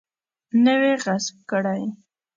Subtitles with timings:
[0.63, 1.83] نه وي غصب کړی.